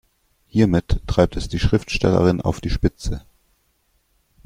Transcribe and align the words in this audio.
Hiermit 0.47 0.99
treibt 1.05 1.37
es 1.37 1.47
die 1.47 1.59
Schriftstellerin 1.59 2.41
auf 2.41 2.59
die 2.59 2.71
Spitze. 2.71 3.23